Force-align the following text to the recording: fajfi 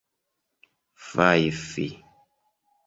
fajfi 1.09 1.87